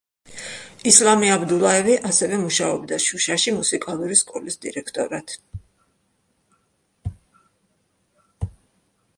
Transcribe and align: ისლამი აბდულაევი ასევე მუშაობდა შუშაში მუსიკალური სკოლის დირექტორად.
ისლამი 0.91 1.27
აბდულაევი 1.33 1.97
ასევე 2.11 2.39
მუშაობდა 2.45 2.99
შუშაში 3.07 3.53
მუსიკალური 3.57 4.19
სკოლის 4.23 4.57
დირექტორად. 4.67 5.37